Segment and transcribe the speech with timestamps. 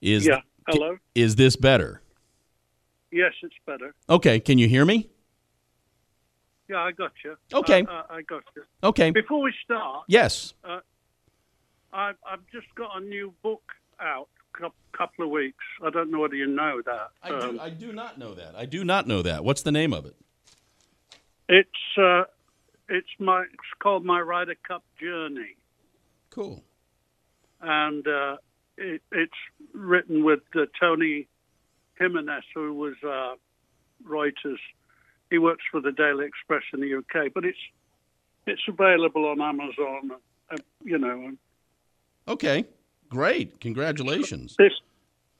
[0.00, 0.40] Is Yeah.
[0.68, 0.98] Hello.
[1.14, 2.02] is this better?
[3.12, 3.94] Yes, it's better.
[4.10, 5.08] Okay, can you hear me?
[6.68, 7.36] Yeah, I got you.
[7.54, 7.82] Okay.
[7.88, 8.64] Uh, uh, I got you.
[8.82, 9.10] Okay.
[9.10, 10.54] Before we start, Yes.
[11.92, 13.62] I've, I've just got a new book
[14.00, 14.28] out.
[14.58, 15.62] A couple of weeks.
[15.84, 17.08] I don't know whether you know that.
[17.22, 18.54] I do, Um, I do not know that.
[18.56, 19.44] I do not know that.
[19.44, 20.16] What's the name of it?
[21.48, 22.24] it's uh,
[22.88, 25.56] it's my it's called my Ryder Cup Journey,
[26.30, 26.64] Cool.
[27.60, 28.36] and uh,
[28.78, 29.32] it, it's
[29.72, 31.28] written with uh, Tony
[31.98, 33.34] Jimenez, who was uh,
[34.06, 34.58] Reuters.
[35.30, 37.58] He works for the Daily Express in the UK, but it's
[38.46, 40.12] it's available on Amazon.
[40.50, 41.32] Uh, you know,
[42.28, 42.64] Okay.
[43.08, 43.60] Great.
[43.60, 44.56] Congratulations.
[44.58, 44.72] This,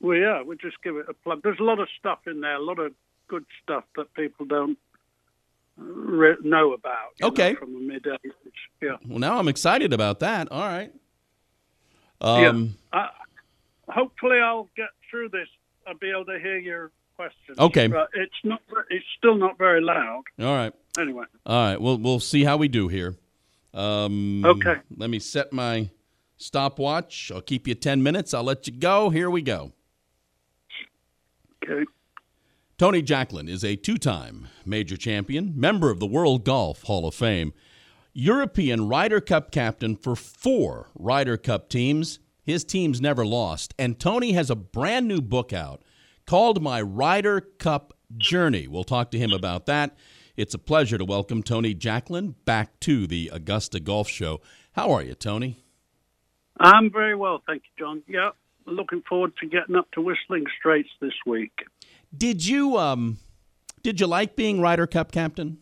[0.00, 1.42] well, yeah, we just give it a plug.
[1.42, 2.92] There's a lot of stuff in there, a lot of
[3.28, 4.78] good stuff that people don't
[5.76, 7.10] re- know about.
[7.18, 7.54] you know, Okay.
[7.54, 8.32] from the mid '80s,
[8.82, 8.96] yeah.
[9.06, 10.50] Well, now I'm excited about that.
[10.50, 10.92] All right.
[12.20, 13.08] Um, I,
[13.88, 15.48] hopefully, I'll get through this.
[15.86, 17.58] I'll be able to hear your questions.
[17.58, 17.86] Okay.
[17.86, 18.60] but it's not.
[18.90, 20.22] It's still not very loud.
[20.40, 20.72] All right.
[20.98, 21.80] Anyway, All right.
[21.80, 23.16] Well, we'll see how we do here.
[23.72, 24.76] Um, Okay.
[24.96, 25.90] Let me set my
[26.36, 27.30] stopwatch.
[27.32, 28.34] I'll keep you 10 minutes.
[28.34, 29.10] I'll let you go.
[29.10, 29.72] Here we go.
[31.62, 31.84] okay.
[32.78, 37.14] Tony Jacklin is a two time major champion, member of the World Golf Hall of
[37.14, 37.52] Fame,
[38.12, 42.18] European Ryder Cup captain for four Ryder Cup teams.
[42.42, 43.72] His teams never lost.
[43.78, 45.82] And Tony has a brand new book out
[46.26, 48.66] called My Ryder Cup Journey.
[48.66, 49.96] We'll talk to him about that.
[50.36, 54.40] It's a pleasure to welcome Tony Jacklin back to the Augusta Golf Show.
[54.72, 55.62] How are you, Tony?
[56.58, 58.02] I'm very well, thank you, John.
[58.08, 58.30] Yeah,
[58.66, 61.52] looking forward to getting up to Whistling Straits this week.
[62.16, 63.18] Did you um
[63.82, 65.58] did you like being Ryder Cup captain?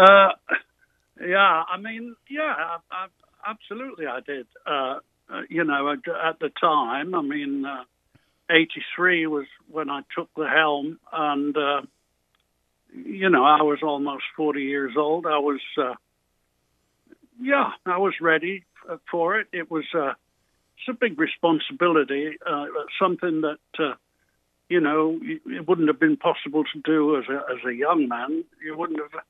[0.00, 0.30] Uh,
[1.20, 3.06] yeah, I mean, yeah, I, I,
[3.46, 4.46] absolutely, I did.
[4.66, 4.98] Uh,
[5.30, 7.84] uh, you know, at, the time, I mean, uh,
[8.50, 11.82] '83 was when I took the helm, and uh,
[12.94, 15.26] you know, I was almost 40 years old.
[15.26, 15.94] I was, uh,
[17.38, 18.64] yeah, I was ready
[19.10, 19.48] for it.
[19.52, 20.14] It was uh,
[20.78, 22.66] it's a big responsibility, uh,
[23.00, 23.58] something that.
[23.78, 23.94] Uh,
[24.70, 28.44] you know, it wouldn't have been possible to do as a as a young man.
[28.64, 29.20] You wouldn't have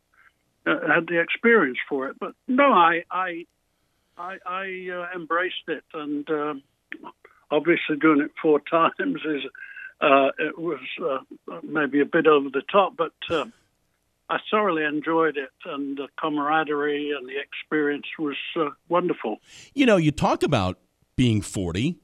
[0.66, 2.16] uh, had the experience for it.
[2.18, 3.46] But no, I I
[4.18, 6.62] I, I uh, embraced it, and um
[7.50, 9.42] obviously doing it four times is
[10.00, 11.18] uh, it was uh,
[11.62, 13.44] maybe a bit over the top, but uh,
[14.30, 19.38] I thoroughly enjoyed it, and the camaraderie and the experience was uh, wonderful.
[19.74, 20.78] You know, you talk about
[21.16, 21.98] being 40,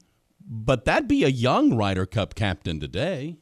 [0.47, 3.39] but that'd be a young Ryder Cup captain today.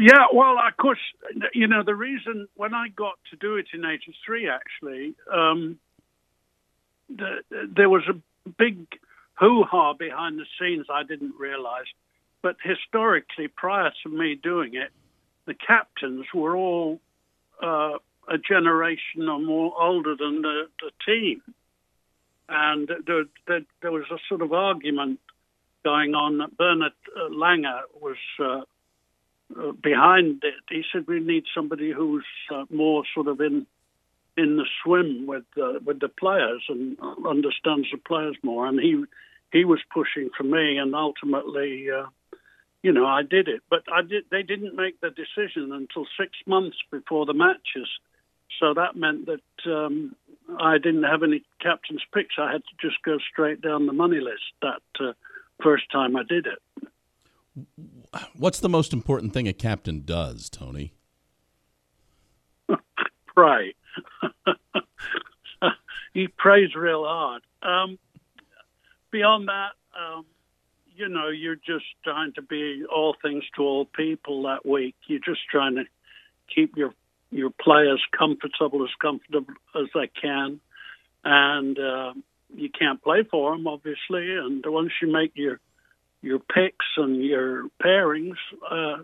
[0.00, 0.98] Yeah, well, of course,
[1.52, 5.78] you know the reason when I got to do it in '83, actually, um,
[7.14, 8.86] the, there was a big
[9.34, 11.84] hoo-ha behind the scenes I didn't realize.
[12.40, 14.90] But historically, prior to me doing it,
[15.44, 16.98] the captains were all
[17.62, 21.42] uh, a generation or more older than the, the team,
[22.48, 25.20] and there, there, there was a sort of argument
[25.84, 28.16] going on that Bernard uh, Langer was.
[28.42, 28.62] Uh,
[29.58, 30.54] uh, behind it.
[30.68, 33.66] He said we need somebody who's uh, more sort of in
[34.36, 36.96] in the swim with uh, with the players and
[37.26, 38.66] understands the players more.
[38.66, 39.04] And he
[39.52, 42.06] he was pushing for me, and ultimately, uh,
[42.82, 43.62] you know, I did it.
[43.68, 44.24] But I did.
[44.30, 47.88] They didn't make the decision until six months before the matches.
[48.58, 50.14] So that meant that um,
[50.58, 52.34] I didn't have any captain's picks.
[52.38, 55.12] I had to just go straight down the money list that uh,
[55.62, 56.88] first time I did it.
[58.36, 60.94] What's the most important thing a captain does, Tony?
[63.34, 63.74] pray.
[66.14, 67.42] he prays real hard.
[67.62, 67.98] Um,
[69.10, 70.26] beyond that, um,
[70.96, 74.94] you know, you're just trying to be all things to all people that week.
[75.06, 75.84] You're just trying to
[76.54, 76.92] keep your
[77.32, 80.60] your players comfortable as comfortable as they can,
[81.24, 82.12] and uh,
[82.54, 84.36] you can't play for them, obviously.
[84.36, 85.60] And once you make your
[86.22, 88.36] your picks and your pairings,
[88.70, 88.98] uh,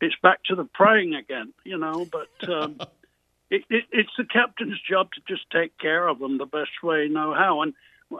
[0.00, 2.04] it's back to the praying again, you know.
[2.04, 2.76] But um,
[3.50, 7.04] it, it, it's the captain's job to just take care of them the best way
[7.04, 7.62] you know how.
[7.62, 7.74] And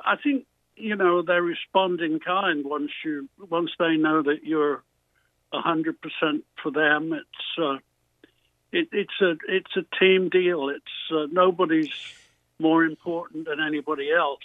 [0.04, 0.46] I think
[0.76, 4.82] you know they respond in kind once you once they know that you're
[5.52, 7.12] a hundred percent for them.
[7.12, 7.78] It's uh,
[8.72, 10.69] it, it's a it's a team deal.
[10.70, 11.93] It's uh, nobody's
[12.58, 14.40] more important than anybody else.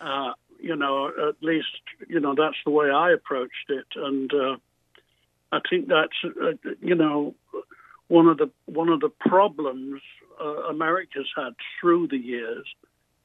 [0.00, 1.66] Uh, you know, at least
[2.08, 4.56] you know that's the way I approached it, and uh,
[5.52, 7.34] I think that's uh, you know
[8.08, 10.00] one of the one of the problems
[10.40, 12.66] uh, America's had through the years.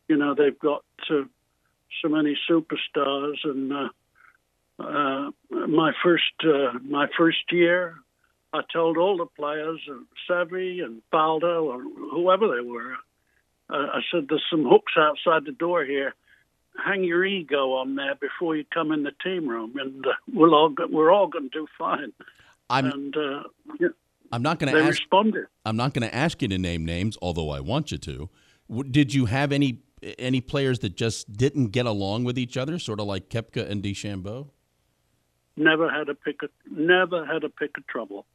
[0.08, 1.24] You know, they've got uh,
[2.02, 3.38] so many superstars.
[3.44, 3.90] And uh,
[4.80, 6.34] uh, my first
[6.84, 7.96] my first year,
[8.54, 9.80] I told all the players,
[10.30, 12.96] Seve and Faldo or whoever they were,
[13.70, 16.14] I said, "There's some hooks outside the door here.
[16.78, 20.56] Hang your ego on there before you come in the team room, and uh, we'll
[20.56, 22.14] all go, we're all going to do fine."
[22.70, 23.44] I'm, and uh,
[23.80, 23.90] yeah,
[24.32, 25.00] I'm not going to ask.
[25.00, 25.46] responded.
[25.66, 28.30] I'm not going to ask you to name names, although I want you to.
[28.90, 29.82] Did you have any
[30.18, 33.84] any players that just didn't get along with each other, sort of like Koepka and
[33.84, 34.50] DeChambeau?
[35.58, 38.26] Never had a pick of never had a pick of trouble.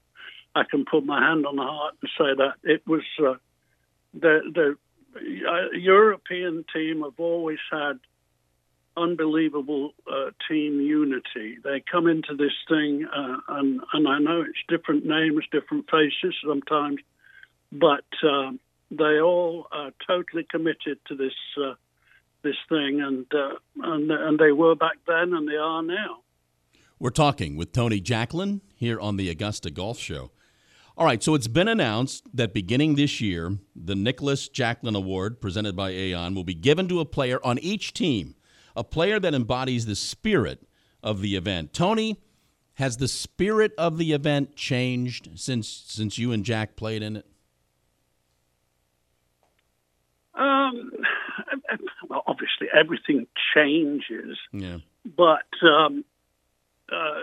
[0.55, 3.35] I can put my hand on the heart and say that it was uh,
[4.15, 4.77] the the
[5.49, 7.99] uh, European team have always had
[8.97, 11.59] unbelievable uh, team unity.
[11.63, 16.35] They come into this thing, uh, and and I know it's different names, different faces
[16.47, 16.99] sometimes,
[17.73, 18.59] but um,
[18.91, 21.75] they all are totally committed to this uh,
[22.43, 26.23] this thing, and uh, and and they were back then, and they are now.
[26.99, 30.31] We're talking with Tony Jacklin here on the Augusta Golf Show.
[30.99, 35.77] All right, so it's been announced that beginning this year, the Nicklaus Jacklin Award presented
[35.77, 38.35] by Aon will be given to a player on each team,
[38.77, 40.67] a player that embodies the spirit
[41.03, 41.73] of the event.
[41.73, 42.21] Tony,
[42.75, 47.27] has the spirit of the event changed since since you and Jack played in it?
[50.35, 50.91] Um,
[52.09, 54.79] well, obviously everything changes, Yeah.
[55.17, 56.05] but um,
[56.93, 57.21] uh,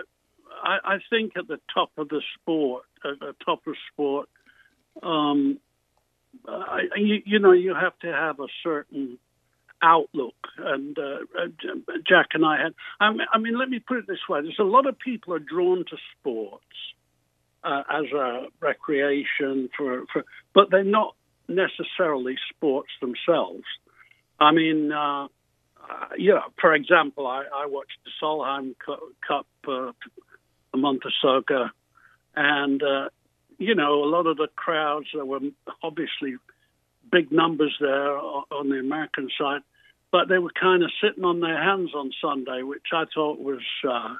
[0.62, 4.28] I, I think at the top of the sport, at the top of sport,
[5.02, 5.60] um,
[6.48, 9.18] I, you, you know, you have to have a certain
[9.84, 10.34] outlook.
[10.58, 11.46] And uh, uh,
[12.08, 12.74] Jack and I had.
[13.00, 15.84] I mean, let me put it this way: there's a lot of people are drawn
[15.90, 16.64] to sports
[17.62, 21.14] uh, as a recreation for, for, but they're not
[21.48, 23.64] necessarily sports themselves.
[24.40, 25.28] I mean, uh, uh,
[26.18, 26.40] yeah.
[26.60, 28.74] For example, I, I watched the Solheim
[29.26, 29.92] Cup uh,
[30.72, 31.68] a month or so ago,
[32.34, 32.82] and
[33.58, 35.40] you know, a lot of the crowds there were
[35.82, 36.36] obviously
[37.10, 39.60] big numbers there on the American side,
[40.14, 43.64] but they were kind of sitting on their hands on Sunday, which I thought was,
[43.82, 44.14] uh,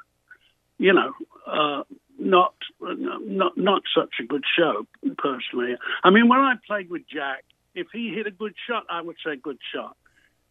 [0.77, 1.13] you know,
[1.47, 1.85] uh,
[2.19, 5.77] not not not such a good show personally.
[6.03, 7.45] I mean, when I played with Jack,
[7.77, 9.97] if he hit a good shot, I would say good shot.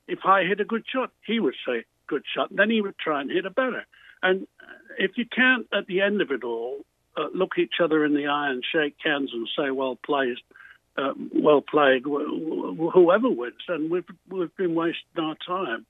[0.07, 2.47] If I hit a good shot, he would say good shot.
[2.55, 3.83] Then he would try and hit a better.
[4.21, 4.47] And
[4.97, 6.85] if you can't, at the end of it all,
[7.17, 10.37] uh, look each other in the eye and shake hands and say, "Well played,
[10.97, 15.85] uh, well played," wh- wh- whoever wins, then we've we've been wasting our time.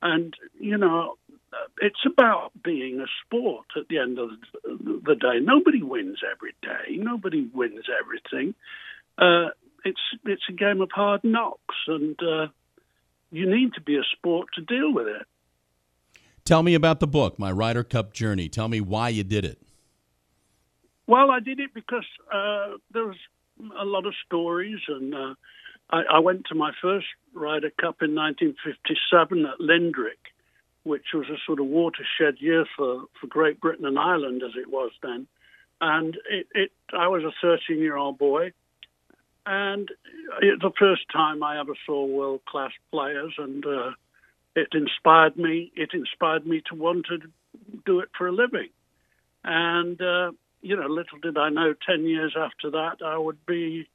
[0.00, 1.16] And you know,
[1.80, 3.66] it's about being a sport.
[3.76, 4.30] At the end of
[4.64, 6.96] the day, nobody wins every day.
[6.96, 8.54] Nobody wins everything.
[9.16, 9.50] Uh,
[9.84, 12.48] it's it's a game of hard knocks, and uh,
[13.30, 15.26] you need to be a sport to deal with it.
[16.44, 18.48] Tell me about the book, My Ryder Cup Journey.
[18.48, 19.60] Tell me why you did it.
[21.06, 23.16] Well, I did it because uh, there was
[23.78, 25.34] a lot of stories, and uh,
[25.90, 30.32] I, I went to my first Ryder Cup in 1957 at Lindrick,
[30.84, 34.70] which was a sort of watershed year for, for Great Britain and Ireland as it
[34.70, 35.26] was then.
[35.80, 38.52] And it, it I was a 13 year old boy,
[39.46, 39.88] and
[40.42, 43.90] it's the first time I ever saw world class players, and uh,
[44.56, 45.72] it inspired me.
[45.76, 47.18] It inspired me to want to
[47.86, 48.70] do it for a living,
[49.44, 50.00] and.
[50.00, 53.88] Uh, you know, little did I know 10 years after that I would be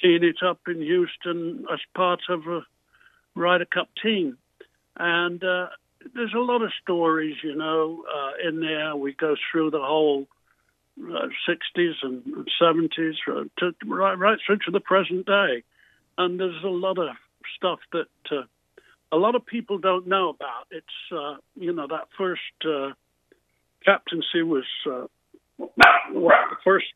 [0.00, 2.60] teeing it up in Houston as part of a
[3.34, 4.38] Ryder Cup team.
[4.96, 5.68] And uh,
[6.14, 8.96] there's a lot of stories, you know, uh, in there.
[8.96, 10.26] We go through the whole
[11.00, 15.64] uh, 60s and 70s uh, to, right, right through to the present day.
[16.16, 17.08] And there's a lot of
[17.56, 18.42] stuff that uh,
[19.10, 20.66] a lot of people don't know about.
[20.70, 22.90] It's, uh, you know, that first uh,
[23.84, 25.06] captaincy was uh,
[26.64, 26.86] first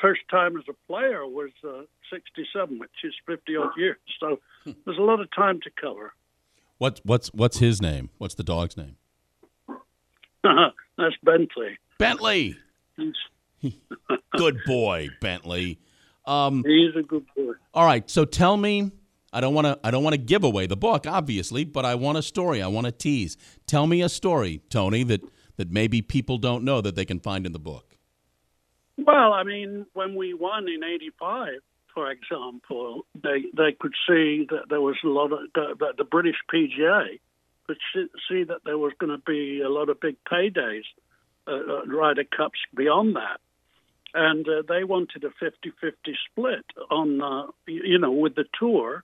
[0.00, 3.98] first time as a player was uh, 67, which is 50 odd years.
[4.18, 6.12] So there's a lot of time to cover.
[6.78, 8.10] What's what's what's his name?
[8.18, 8.96] What's the dog's name?
[10.42, 11.78] That's Bentley.
[11.98, 12.56] Bentley.
[12.96, 13.14] He's,
[14.36, 15.78] Good boy, Bentley.
[16.24, 17.52] Um, he's a good boy.
[17.72, 18.90] all right, so tell me.
[19.32, 19.78] I don't want to.
[19.84, 22.62] I don't want to give away the book, obviously, but I want a story.
[22.62, 23.36] I want to tease.
[23.66, 25.20] Tell me a story, Tony, that
[25.56, 27.96] that maybe people don't know that they can find in the book.
[28.98, 31.48] Well, I mean, when we won in '85,
[31.94, 36.36] for example, they they could see that there was a lot of that the British
[36.52, 37.18] PGA
[37.66, 37.78] could
[38.28, 40.84] see that there was going to be a lot of big paydays,
[41.48, 43.40] uh, Ryder Cups beyond that,
[44.14, 49.02] and uh, they wanted a 50-50 split on uh, you know with the tour.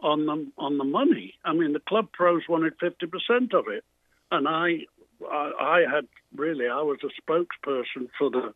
[0.00, 1.34] on the on the money.
[1.44, 3.84] I mean, the club pros wanted fifty percent of it,
[4.30, 4.86] and I,
[5.28, 8.54] I, I had really I was a spokesperson for the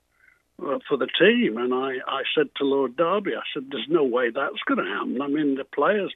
[0.62, 4.04] uh, for the team, and I, I said to Lord Derby, I said, "There's no
[4.04, 5.21] way that's going to happen.
[5.21, 6.14] I mean, the players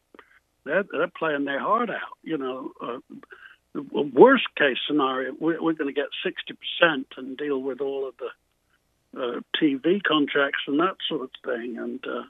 [0.65, 2.19] they're they're playing their heart out.
[2.23, 2.99] You know, uh,
[3.75, 3.83] the
[4.15, 8.15] worst case scenario, we're, we're going to get sixty percent and deal with all of
[8.19, 12.23] the uh, TV contracts and that sort of thing, and." Uh,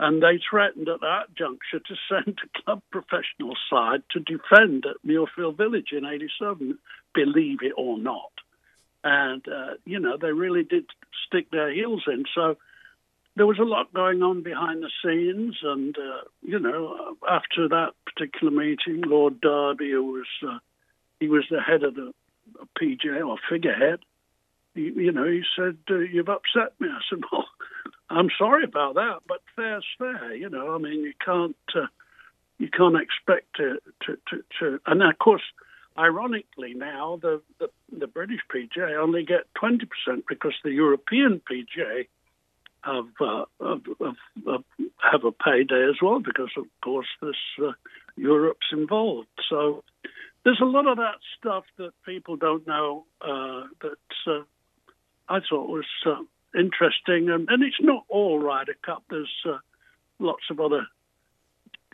[0.00, 4.96] and they threatened at that juncture to send a club professional side to defend at
[5.06, 6.78] Muirfield Village in '87,
[7.14, 8.32] believe it or not.
[9.04, 10.86] And uh, you know they really did
[11.26, 12.24] stick their heels in.
[12.34, 12.56] So
[13.36, 17.92] there was a lot going on behind the scenes, and uh, you know after that
[18.06, 20.58] particular meeting, Lord Derby, who was uh,
[21.20, 22.12] he was the head of the
[22.80, 24.00] PGA or figurehead,
[24.74, 27.44] he, you know he said, uh, "You've upset me." I said, "Well."
[28.10, 30.34] I'm sorry about that, but fair's fair.
[30.34, 31.86] You know, I mean, you can't uh,
[32.60, 35.42] you can't expect to, to, to, to, and of course,
[35.98, 39.88] ironically now the, the, the British PGA only get 20%
[40.28, 42.06] because the European PGA
[42.82, 43.82] have, uh, have,
[44.46, 44.64] have,
[44.98, 47.72] have, a payday as well because of course this uh,
[48.16, 49.28] Europe's involved.
[49.48, 49.82] So
[50.44, 54.42] there's a lot of that stuff that people don't know uh, that uh,
[55.30, 56.16] I thought was uh,
[56.54, 59.04] interesting, and, and it's not all Ryder Cup.
[59.10, 59.58] There's uh,
[60.18, 60.86] lots of other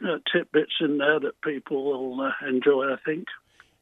[0.05, 3.27] uh, tidbits in there that people will uh, enjoy, I think.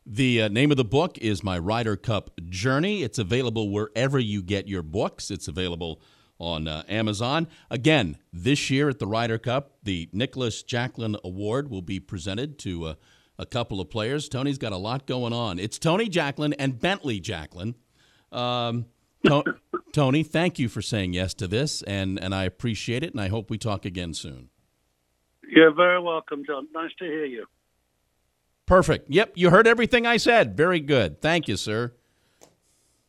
[0.07, 3.03] The uh, name of the book is My Ryder Cup Journey.
[3.03, 5.31] It's available wherever you get your books.
[5.31, 6.03] It's available
[6.39, 7.49] on uh, Amazon.
[7.71, 12.85] Again, this year at the Ryder Cup, the Nicklaus Jacklin Award will be presented to
[12.85, 12.95] uh,
[13.39, 14.29] a couple of players.
[14.29, 15.59] Tony's got a lot going on.
[15.59, 17.75] It's Tony Jacklin and Bentley Jacklin.
[18.31, 18.87] Um,
[19.93, 23.29] Tony, thank you for saying yes to this, and, and I appreciate it, and I
[23.29, 24.51] hope we talk again soon.
[25.49, 26.69] You're very welcome, John.
[26.75, 27.47] Nice to hear you.
[28.67, 29.11] Perfect.
[29.11, 30.57] Yep, you heard everything I said.
[30.57, 31.21] Very good.
[31.21, 31.93] Thank you, sir.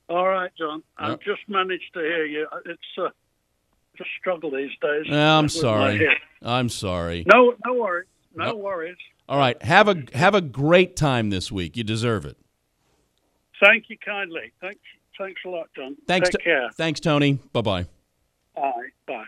[0.09, 0.83] All right, John.
[0.97, 2.47] I've just managed to hear you.
[2.65, 5.11] It's uh, a struggle these days.
[5.11, 6.07] I'm sorry.
[6.41, 7.25] I'm sorry.
[7.33, 8.07] No, no worries.
[8.35, 8.97] No, no worries.
[9.27, 9.59] All right.
[9.63, 11.75] Have a have a great time this week.
[11.77, 12.37] You deserve it.
[13.63, 14.51] Thank you kindly.
[14.61, 14.81] Thanks.
[15.17, 15.95] Thanks a lot, John.
[16.07, 16.29] Thanks.
[16.29, 16.69] Take care.
[16.75, 17.39] Thanks, Tony.
[17.53, 17.85] Bye-bye.
[18.55, 18.71] Bye.
[19.07, 19.25] Bye.